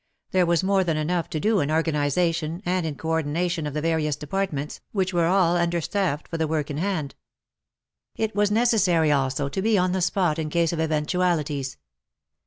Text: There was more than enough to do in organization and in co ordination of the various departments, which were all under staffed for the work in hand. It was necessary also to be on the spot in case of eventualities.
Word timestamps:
There 0.31 0.47
was 0.47 0.63
more 0.63 0.83
than 0.83 0.97
enough 0.97 1.29
to 1.29 1.39
do 1.39 1.59
in 1.59 1.69
organization 1.69 2.63
and 2.65 2.87
in 2.87 2.95
co 2.95 3.09
ordination 3.09 3.67
of 3.67 3.75
the 3.75 3.81
various 3.83 4.15
departments, 4.15 4.81
which 4.93 5.13
were 5.13 5.27
all 5.27 5.55
under 5.55 5.79
staffed 5.79 6.27
for 6.27 6.37
the 6.39 6.47
work 6.47 6.71
in 6.71 6.77
hand. 6.79 7.13
It 8.15 8.35
was 8.35 8.49
necessary 8.49 9.11
also 9.11 9.47
to 9.47 9.61
be 9.61 9.77
on 9.77 9.91
the 9.91 10.01
spot 10.01 10.39
in 10.39 10.49
case 10.49 10.73
of 10.73 10.81
eventualities. 10.81 11.77